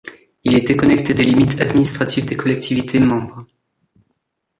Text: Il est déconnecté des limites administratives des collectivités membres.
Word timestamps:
Il 0.43 0.55
est 0.55 0.67
déconnecté 0.67 1.13
des 1.13 1.23
limites 1.25 1.61
administratives 1.61 2.25
des 2.25 2.35
collectivités 2.35 2.99
membres. 2.99 3.45